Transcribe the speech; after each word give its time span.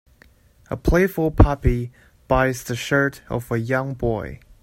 A 0.71 0.75
playful 0.75 1.29
puppy 1.29 1.91
bites 2.27 2.63
the 2.63 2.75
shirt 2.75 3.21
of 3.29 3.51
a 3.51 3.59
young 3.59 3.93
boy. 3.93 4.39